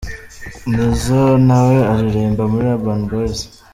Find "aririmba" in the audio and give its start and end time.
1.93-2.43